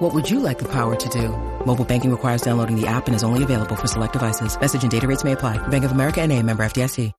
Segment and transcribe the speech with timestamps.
[0.00, 1.28] What would you like the power to do?
[1.66, 4.58] Mobile banking requires downloading the app and is only available for select devices.
[4.58, 5.58] Message and data rates may apply.
[5.68, 7.12] Bank of America and a member FDIC.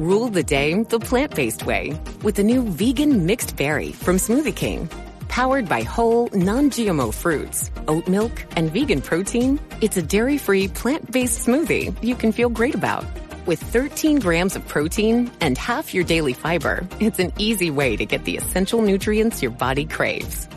[0.00, 1.92] Rule the day the plant-based way
[2.22, 4.88] with the new vegan mixed berry from Smoothie King.
[5.28, 11.94] Powered by whole, non-GMO fruits, oat milk, and vegan protein, it's a dairy-free, plant-based smoothie
[12.02, 13.04] you can feel great about.
[13.44, 18.06] With 13 grams of protein and half your daily fiber, it's an easy way to
[18.06, 20.48] get the essential nutrients your body craves.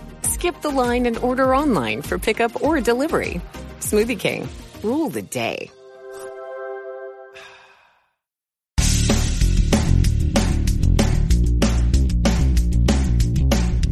[0.45, 3.41] Skip the line and order online for pickup or delivery.
[3.79, 4.47] Smoothie King,
[4.83, 5.71] rule the day.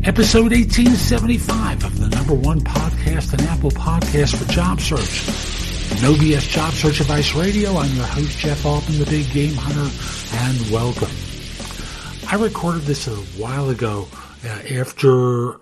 [0.04, 5.26] Episode 1875 of the number one podcast and Apple podcast for job search.
[6.04, 7.78] No BS Job Search Advice Radio.
[7.78, 9.90] I'm your host, Jeff Altman, the big game hunter,
[10.36, 11.10] and welcome.
[12.30, 14.08] I recorded this a while ago
[14.46, 15.58] uh, after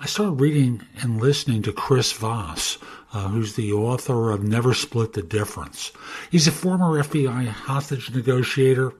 [0.00, 2.78] I started reading and listening to Chris Voss,
[3.12, 5.92] uh, who's the author of Never Split the Difference.
[6.30, 8.92] He's a former FBI hostage negotiator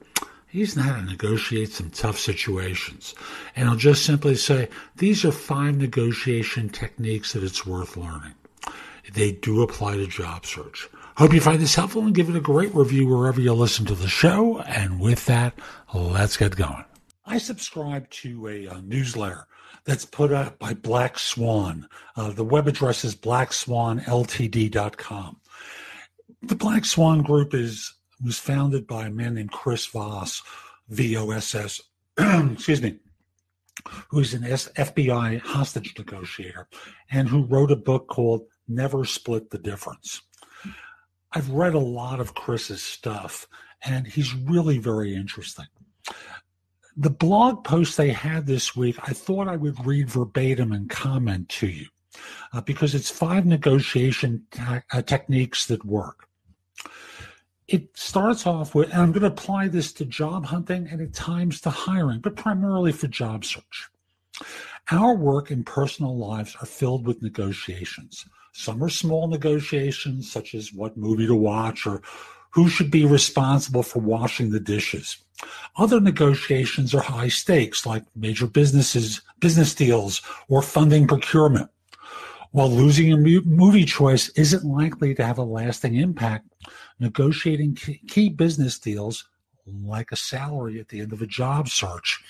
[0.51, 3.15] He's not to negotiate some tough situations.
[3.55, 8.35] And I'll just simply say these are five negotiation techniques that it's worth learning.
[9.13, 10.89] They do apply to job search.
[11.17, 13.95] Hope you find this helpful and give it a great review wherever you listen to
[13.95, 14.61] the show.
[14.61, 15.59] And with that,
[15.93, 16.85] let's get going.
[17.27, 19.47] I subscribe to a, a newsletter
[19.89, 21.89] that's put out by Black Swan.
[22.15, 25.41] Uh, the web address is blackswanltd.com.
[26.43, 30.43] The Black Swan Group is was founded by a man named Chris Voss,
[30.91, 31.81] V O S S,
[32.19, 32.99] excuse me,
[34.11, 36.69] who's an FBI hostage negotiator
[37.11, 40.21] and who wrote a book called Never Split the Difference.
[41.33, 43.49] I've read a lot of Chris's stuff,
[43.83, 45.65] and he's really very interesting.
[46.99, 51.49] The blog post they had this week, I thought I would read verbatim and comment
[51.51, 51.87] to you
[52.53, 56.29] uh, because it's five negotiation uh, techniques that work
[57.69, 61.13] it starts off with, and I'm going to apply this to job hunting and at
[61.13, 63.89] times to hiring, but primarily for job search.
[64.91, 68.25] Our work and personal lives are filled with negotiations.
[68.55, 72.01] Some are small negotiations, such as what movie to watch or
[72.51, 75.19] who should be responsible for washing the dishes.
[75.77, 81.71] Other negotiations are high stakes, like major businesses, business deals, or funding procurement.
[82.51, 86.49] While losing a movie choice isn't likely to have a lasting impact,
[86.99, 89.29] negotiating key business deals,
[89.67, 92.23] like a salary at the end of a job search,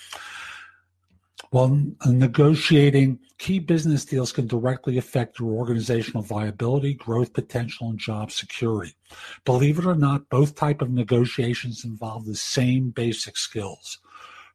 [1.51, 8.31] while negotiating key business deals can directly affect your organizational viability, growth potential, and job
[8.31, 8.95] security.
[9.45, 13.99] Believe it or not, both type of negotiations involve the same basic skills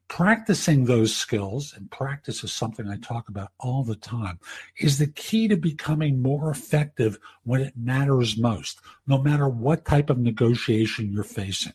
[0.08, 4.40] practicing those skills, and practice is something I talk about all the time,
[4.78, 10.10] is the key to becoming more effective when it matters most, no matter what type
[10.10, 11.74] of negotiation you're facing.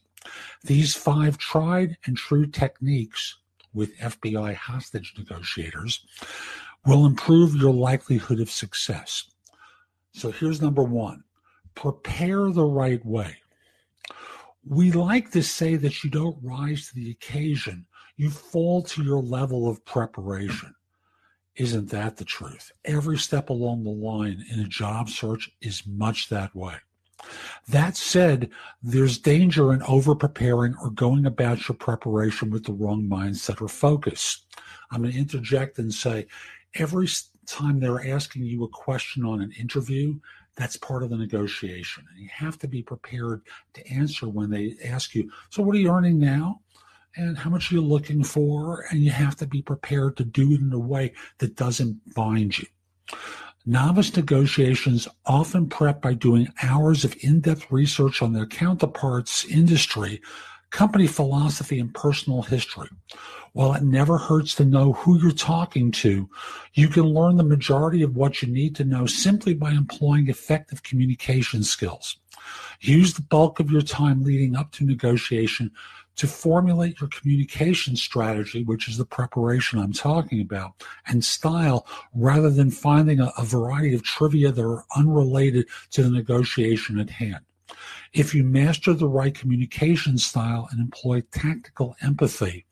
[0.65, 3.39] These five tried and true techniques
[3.79, 6.05] with FBI hostage negotiators
[6.85, 9.31] will improve your likelihood of success.
[10.13, 11.23] So here's number one
[11.77, 13.37] prepare the right way.
[14.67, 17.87] We like to say that you don't rise to the occasion
[18.17, 20.75] you fall to your level of preparation.
[21.55, 22.73] Isn't that the truth?
[22.85, 26.75] Every step along the line in a job search is much that way.
[27.69, 28.51] That said,
[28.83, 33.69] there's danger in over preparing or going about your preparation with the wrong mindset or
[33.69, 34.45] focus.
[34.91, 36.27] I'm going to interject and say
[36.75, 37.09] every
[37.47, 40.19] time they're asking you a question on an interview,
[40.57, 42.05] that's part of the negotiation.
[42.11, 43.43] And you have to be prepared
[43.75, 46.61] to answer when they ask you, So, what are you earning now?
[47.17, 50.53] and how much are you're looking for, and you have to be prepared to do
[50.53, 52.67] it in a way that doesn't bind you.
[53.67, 60.23] Novice negotiations often prep by doing hours of in depth research on their counterparts' industry,
[60.71, 62.89] company philosophy, and personal history.
[63.53, 66.29] While it never hurts to know who you're talking to,
[66.75, 70.83] you can learn the majority of what you need to know simply by employing effective
[70.83, 72.17] communication skills.
[72.81, 75.73] Use the bulk of your time leading up to negotiation
[76.19, 82.51] to formulate your communication strategy, which is the preparation I'm talking about, and style, rather
[82.51, 87.41] than finding a, a variety of trivia that are unrelated to the negotiation at hand.
[88.13, 92.65] If you master the right communication style and employ tactical empathy,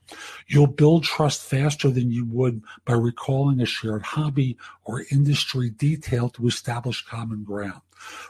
[0.46, 6.30] you'll build trust faster than you would by recalling a shared hobby or industry detail
[6.30, 7.82] to establish common ground.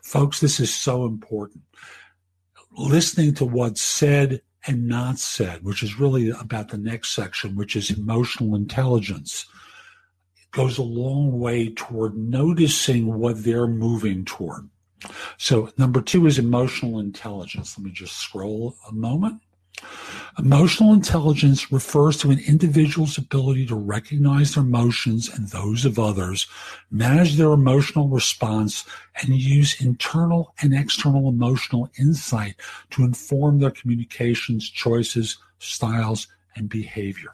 [0.03, 1.63] Folks, this is so important.
[2.77, 7.77] Listening to what's said and not said, which is really about the next section, which
[7.77, 9.47] is emotional intelligence,
[10.37, 14.69] it goes a long way toward noticing what they're moving toward.
[15.39, 17.77] So, number two is emotional intelligence.
[17.79, 19.41] Let me just scroll a moment.
[20.39, 26.47] Emotional intelligence refers to an individual's ability to recognize their emotions and those of others,
[26.91, 28.85] manage their emotional response,
[29.23, 32.55] and use internal and external emotional insight
[32.91, 37.33] to inform their communications, choices, styles, and behavior.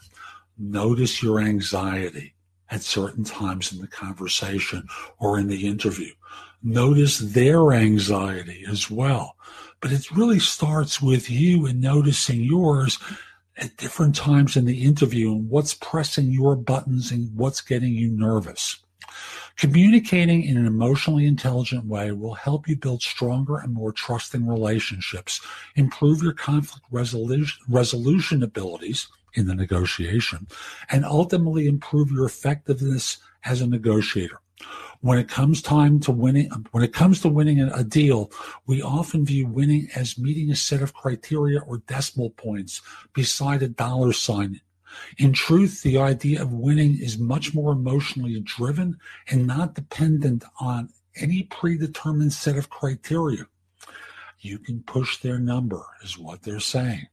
[0.56, 2.34] Notice your anxiety
[2.70, 4.86] at certain times in the conversation
[5.18, 6.12] or in the interview.
[6.62, 9.34] Notice their anxiety as well
[9.82, 12.98] but it really starts with you and noticing yours
[13.56, 18.08] at different times in the interview and what's pressing your buttons and what's getting you
[18.08, 18.78] nervous.
[19.56, 25.40] Communicating in an emotionally intelligent way will help you build stronger and more trusting relationships,
[25.74, 30.46] improve your conflict resolution, resolution abilities in the negotiation,
[30.90, 34.41] and ultimately improve your effectiveness as a negotiator
[35.00, 38.30] when it comes time to winning when it comes to winning a deal
[38.66, 42.80] we often view winning as meeting a set of criteria or decimal points
[43.12, 44.60] beside a dollar sign.
[45.18, 48.98] In truth the idea of winning is much more emotionally driven
[49.28, 53.46] and not dependent on any predetermined set of criteria.
[54.40, 57.06] You can push their number is what they're saying.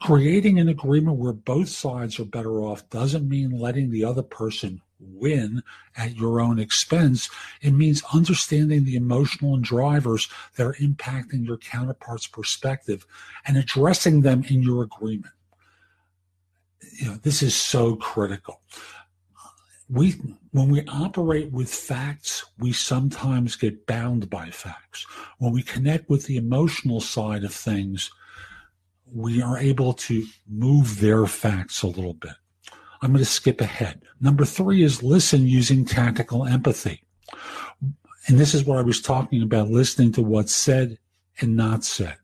[0.00, 4.82] Creating an agreement where both sides are better off doesn't mean letting the other person
[4.98, 5.62] win
[5.96, 7.28] at your own expense.
[7.60, 13.06] It means understanding the emotional drivers that are impacting your counterpart's perspective
[13.46, 15.34] and addressing them in your agreement.
[16.98, 18.62] You know, this is so critical.
[19.88, 20.16] We,
[20.50, 25.06] when we operate with facts, we sometimes get bound by facts.
[25.38, 28.10] When we connect with the emotional side of things,
[29.12, 32.32] we are able to move their facts a little bit.
[33.02, 34.02] I'm going to skip ahead.
[34.20, 37.02] Number three is listen using tactical empathy.
[38.28, 40.98] And this is what I was talking about listening to what's said
[41.40, 42.16] and not said.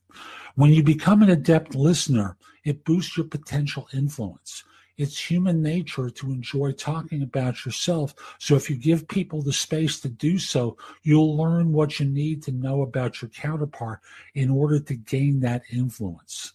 [0.54, 4.64] When you become an adept listener, it boosts your potential influence.
[4.98, 8.14] It's human nature to enjoy talking about yourself.
[8.38, 12.42] So if you give people the space to do so, you'll learn what you need
[12.44, 14.00] to know about your counterpart
[14.34, 16.52] in order to gain that influence.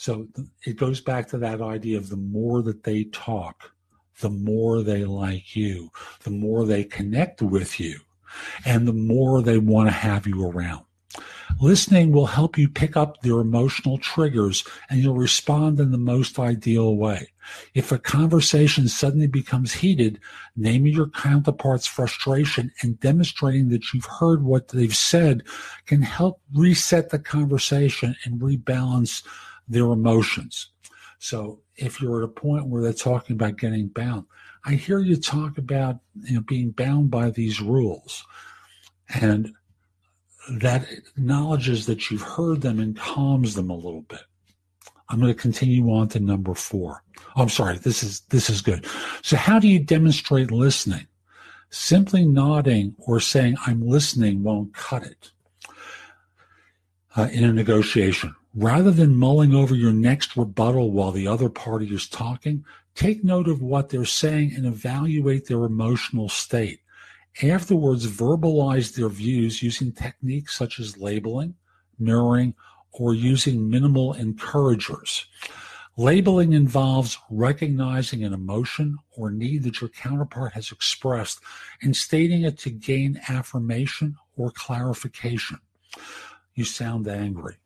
[0.00, 0.28] So
[0.64, 3.72] it goes back to that idea of the more that they talk,
[4.20, 5.90] the more they like you,
[6.22, 7.98] the more they connect with you,
[8.64, 10.84] and the more they want to have you around.
[11.60, 16.38] Listening will help you pick up their emotional triggers and you'll respond in the most
[16.38, 17.32] ideal way.
[17.74, 20.20] If a conversation suddenly becomes heated,
[20.54, 25.42] naming your counterpart's frustration and demonstrating that you've heard what they've said
[25.86, 29.24] can help reset the conversation and rebalance
[29.68, 30.70] their emotions.
[31.18, 34.24] So if you're at a point where they're talking about getting bound,
[34.64, 38.24] I hear you talk about you know, being bound by these rules.
[39.20, 39.54] And
[40.50, 44.20] that acknowledges that you've heard them and calms them a little bit.
[45.08, 47.02] I'm going to continue on to number four.
[47.36, 47.78] Oh, I'm sorry.
[47.78, 48.86] This is this is good.
[49.22, 51.06] So, how do you demonstrate listening?
[51.70, 55.30] Simply nodding or saying "I'm listening" won't cut it
[57.16, 58.34] uh, in a negotiation.
[58.54, 62.64] Rather than mulling over your next rebuttal while the other party is talking,
[62.94, 66.80] take note of what they're saying and evaluate their emotional state.
[67.42, 71.54] Afterwards, verbalize their views using techniques such as labeling,
[71.98, 72.54] mirroring,
[72.92, 75.26] or using minimal encouragers.
[75.96, 81.40] Labeling involves recognizing an emotion or need that your counterpart has expressed
[81.82, 85.58] and stating it to gain affirmation or clarification.
[86.54, 87.56] You sound angry.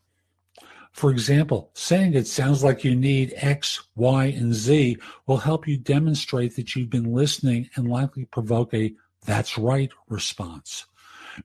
[0.93, 5.79] For example, saying it sounds like you need X, Y, and Z will help you
[5.79, 8.95] demonstrate that you've been listening and likely provoke a
[9.25, 10.87] that's right response.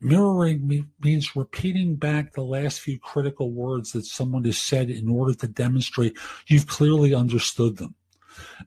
[0.02, 5.34] Mirroring means repeating back the last few critical words that someone has said in order
[5.36, 7.96] to demonstrate you've clearly understood them.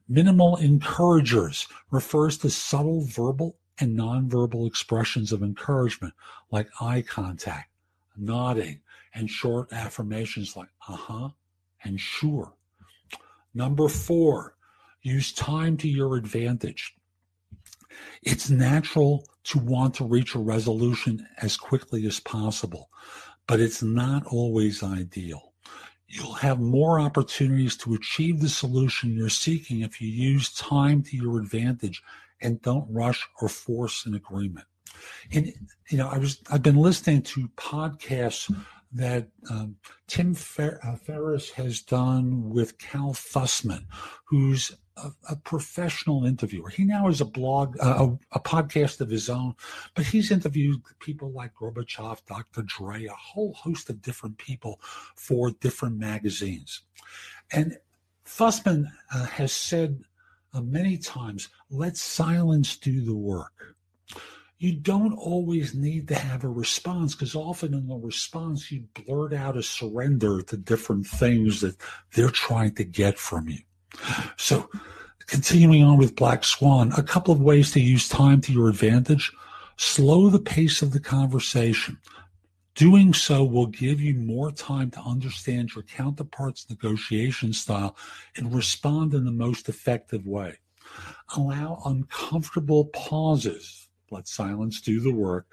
[0.09, 6.15] Minimal encouragers refers to subtle verbal and nonverbal expressions of encouragement
[6.51, 7.71] like eye contact,
[8.17, 8.81] nodding,
[9.15, 11.29] and short affirmations like uh huh
[11.85, 12.55] and sure.
[13.55, 14.55] Number four,
[15.03, 16.95] use time to your advantage.
[18.23, 22.91] It's natural to want to reach a resolution as quickly as possible,
[23.47, 25.53] but it's not always ideal.
[26.07, 31.17] You'll have more opportunities to achieve the solution you're seeking if you use time to
[31.17, 32.03] your advantage
[32.43, 34.67] and don't rush or force an agreement.
[35.33, 35.53] And
[35.89, 38.55] you know, I was I've been listening to podcasts
[38.93, 43.85] that um, Tim Fer- uh, Ferriss has done with Cal Fussman,
[44.25, 46.69] who's a, a, professional interviewer.
[46.69, 49.55] He now has a blog, uh, a, a, podcast of his own,
[49.95, 52.63] but he's interviewed people like Gorbachev, Dr.
[52.63, 54.81] Dre, a whole host of different people
[55.15, 56.83] for different magazines.
[57.53, 57.79] And
[58.27, 60.03] Fussman uh, has said
[60.53, 63.77] uh, many times, let silence do the work
[64.61, 69.33] you don't always need to have a response because often in the response you blurt
[69.33, 71.75] out a surrender to different things that
[72.13, 73.61] they're trying to get from you.
[74.37, 74.69] So
[75.27, 79.33] continuing on with Black Swan, a couple of ways to use time to your advantage.
[79.79, 81.97] Slow the pace of the conversation.
[82.75, 87.97] Doing so will give you more time to understand your counterpart's negotiation style
[88.37, 90.59] and respond in the most effective way.
[91.35, 95.47] Allow uncomfortable pauses let silence do the work.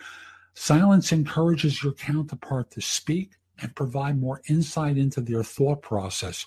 [0.53, 6.45] Silence encourages your counterpart to speak and provide more insight into their thought process.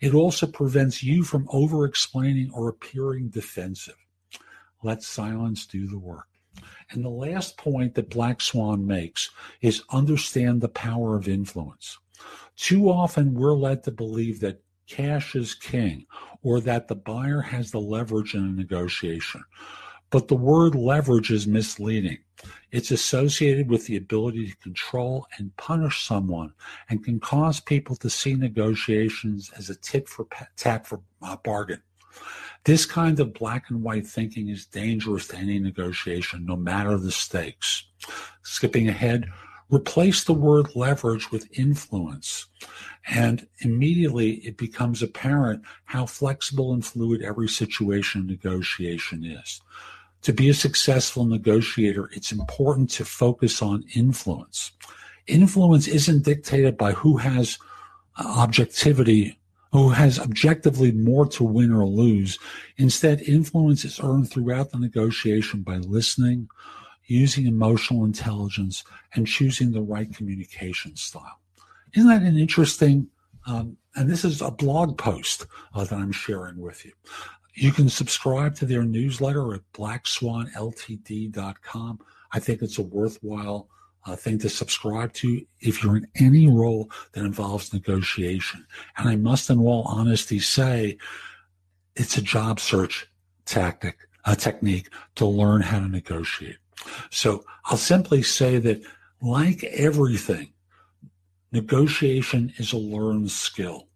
[0.00, 3.96] It also prevents you from over explaining or appearing defensive.
[4.82, 6.28] Let silence do the work.
[6.90, 11.98] And the last point that Black Swan makes is understand the power of influence.
[12.56, 16.06] Too often we're led to believe that cash is king
[16.42, 19.44] or that the buyer has the leverage in a negotiation.
[20.10, 22.18] But the word leverage is misleading.
[22.70, 26.52] It's associated with the ability to control and punish someone
[26.88, 31.00] and can cause people to see negotiations as a tit for tat for
[31.42, 31.82] bargain.
[32.64, 37.12] This kind of black and white thinking is dangerous to any negotiation, no matter the
[37.12, 37.84] stakes.
[38.42, 39.30] Skipping ahead,
[39.70, 42.46] replace the word leverage with influence.
[43.06, 49.60] And immediately it becomes apparent how flexible and fluid every situation negotiation is
[50.22, 54.72] to be a successful negotiator, it's important to focus on influence.
[55.26, 57.58] Influence isn't dictated by who has
[58.16, 59.38] uh, objectivity,
[59.72, 62.38] who has objectively more to win or lose.
[62.78, 66.48] Instead, influence is earned throughout the negotiation by listening,
[67.06, 68.84] using emotional intelligence,
[69.14, 71.40] and choosing the right communication style.
[71.94, 73.08] Isn't that an interesting?
[73.46, 76.92] Um, and this is a blog post uh, that I'm sharing with you.
[77.60, 81.98] You can subscribe to their newsletter at blackswanltd.com.
[82.30, 83.68] I think it's a worthwhile
[84.06, 88.64] uh, thing to subscribe to if you're in any role that involves negotiation.
[88.96, 90.98] And I must, in all honesty, say
[91.96, 93.08] it's a job search
[93.44, 96.58] tactic, a technique to learn how to negotiate.
[97.10, 98.82] So I'll simply say that,
[99.20, 100.52] like everything,
[101.50, 103.88] negotiation is a learned skill.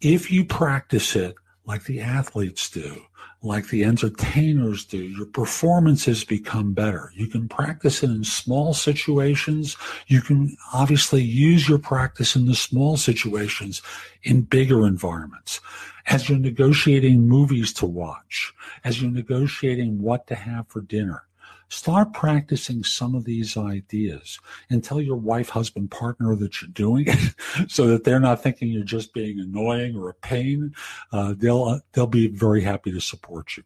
[0.00, 3.02] If you practice it, like the athletes do,
[3.42, 7.12] like the entertainers do, your performances become better.
[7.14, 9.76] You can practice it in small situations.
[10.06, 13.82] You can obviously use your practice in the small situations
[14.22, 15.60] in bigger environments.
[16.06, 18.52] As you're negotiating movies to watch,
[18.84, 21.24] as you're negotiating what to have for dinner,
[21.72, 24.38] Start practicing some of these ideas
[24.68, 27.34] and tell your wife, husband, partner that you're doing it
[27.70, 30.74] so that they're not thinking you're just being annoying or a pain.
[31.12, 33.64] Uh, they'll, uh, they'll be very happy to support you.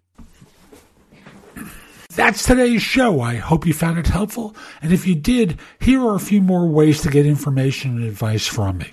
[2.14, 3.20] That's today's show.
[3.20, 4.54] I hope you found it helpful.
[4.80, 8.46] And if you did, here are a few more ways to get information and advice
[8.46, 8.92] from me.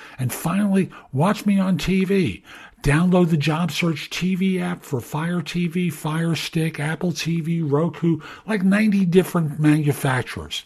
[0.21, 2.43] And finally, watch me on TV.
[2.83, 8.61] Download the Job Search TV app for Fire TV, Fire Stick, Apple TV, Roku, like
[8.61, 10.63] 90 different manufacturers.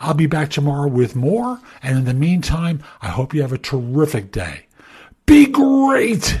[0.00, 3.58] I'll be back tomorrow with more, and in the meantime, I hope you have a
[3.58, 4.68] terrific day.
[5.26, 6.40] Be great!